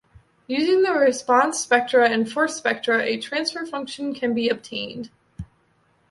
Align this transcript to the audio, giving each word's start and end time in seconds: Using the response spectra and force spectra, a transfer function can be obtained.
Using 0.47 0.81
the 0.81 0.93
response 0.93 1.59
spectra 1.59 2.09
and 2.09 2.27
force 2.27 2.55
spectra, 2.55 3.03
a 3.03 3.19
transfer 3.21 3.67
function 3.67 4.15
can 4.15 4.33
be 4.33 4.49
obtained. 4.49 5.11